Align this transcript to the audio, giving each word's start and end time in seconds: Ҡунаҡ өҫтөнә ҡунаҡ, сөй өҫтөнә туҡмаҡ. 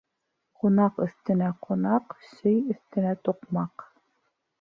Ҡунаҡ 0.61 0.95
өҫтөнә 1.03 1.49
ҡунаҡ, 1.65 2.15
сөй 2.31 2.57
өҫтөнә 2.77 3.13
туҡмаҡ. 3.29 3.85